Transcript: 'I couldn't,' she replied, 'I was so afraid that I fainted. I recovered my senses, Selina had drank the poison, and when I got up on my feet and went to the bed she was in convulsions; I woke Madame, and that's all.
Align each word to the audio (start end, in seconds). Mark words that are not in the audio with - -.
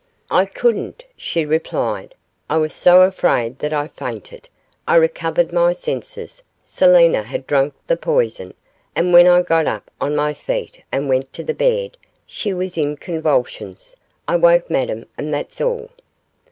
'I 0.31 0.45
couldn't,' 0.45 1.03
she 1.15 1.45
replied, 1.45 2.15
'I 2.49 2.57
was 2.57 2.73
so 2.73 3.03
afraid 3.03 3.59
that 3.59 3.71
I 3.71 3.87
fainted. 3.87 4.49
I 4.87 4.95
recovered 4.95 5.53
my 5.53 5.73
senses, 5.73 6.41
Selina 6.65 7.21
had 7.21 7.45
drank 7.45 7.75
the 7.85 7.97
poison, 7.97 8.55
and 8.95 9.13
when 9.13 9.27
I 9.27 9.43
got 9.43 9.67
up 9.67 9.91
on 10.01 10.15
my 10.15 10.33
feet 10.33 10.81
and 10.91 11.07
went 11.07 11.31
to 11.33 11.43
the 11.43 11.53
bed 11.53 11.97
she 12.25 12.51
was 12.51 12.79
in 12.79 12.97
convulsions; 12.97 13.95
I 14.27 14.37
woke 14.37 14.71
Madame, 14.71 15.05
and 15.19 15.31
that's 15.31 15.61
all. 15.61 15.91